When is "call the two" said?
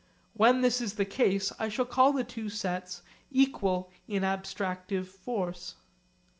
1.85-2.49